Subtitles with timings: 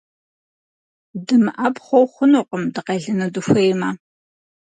[1.25, 3.89] ДымыӀэпхъуэу хъунукъым, дыкъелыну дыхуеймэ.